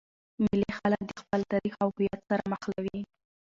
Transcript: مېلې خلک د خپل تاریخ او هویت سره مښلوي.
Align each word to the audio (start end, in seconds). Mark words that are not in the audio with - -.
مېلې 0.43 0.71
خلک 0.77 1.01
د 1.07 1.11
خپل 1.21 1.41
تاریخ 1.51 1.73
او 1.83 1.89
هویت 1.95 2.19
سره 2.29 2.41
مښلوي. 2.51 3.01